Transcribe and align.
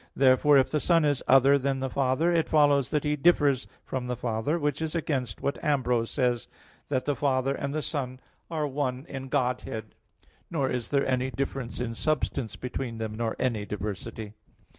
Therefore, 0.15 0.57
if 0.57 0.71
the 0.71 0.79
Son 0.79 1.05
is 1.05 1.21
other 1.27 1.59
than 1.59 1.77
the 1.77 1.87
Father, 1.87 2.31
it 2.31 2.49
follows 2.49 2.89
that 2.89 3.03
He 3.03 3.15
differs 3.15 3.67
from 3.85 4.07
the 4.07 4.15
Father; 4.15 4.57
which 4.57 4.81
is 4.81 4.95
against 4.95 5.41
what 5.41 5.63
Ambrose 5.63 6.09
says 6.09 6.45
(De 6.45 6.45
Fide 6.49 6.55
i), 6.55 6.87
that 6.95 7.05
"the 7.05 7.15
Father 7.15 7.53
and 7.53 7.71
the 7.71 7.83
Son 7.83 8.19
are 8.49 8.65
one 8.65 9.05
in 9.07 9.27
Godhead; 9.27 9.93
nor 10.49 10.71
is 10.71 10.87
there 10.87 11.05
any 11.05 11.29
difference 11.29 11.79
in 11.79 11.93
substance 11.93 12.55
between 12.55 12.97
them, 12.97 13.13
nor 13.13 13.35
any 13.37 13.63
diversity." 13.63 14.33